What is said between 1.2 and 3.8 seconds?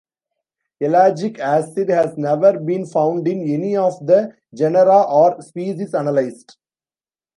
acid has never been found in any